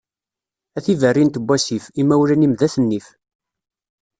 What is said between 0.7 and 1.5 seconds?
A tiberrint n